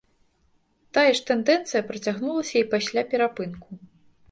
[0.97, 3.81] Такая ж тэндэнцыя працягнулася і пасля перапынку.